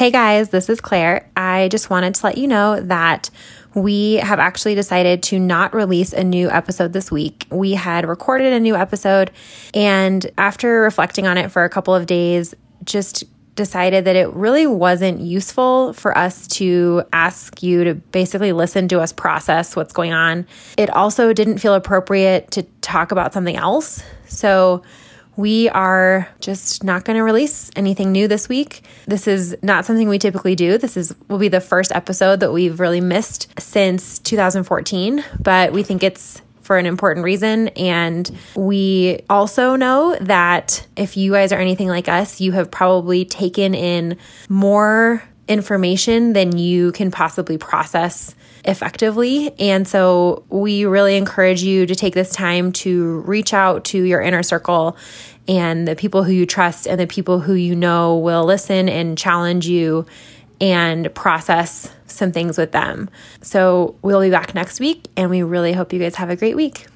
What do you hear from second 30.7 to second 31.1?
This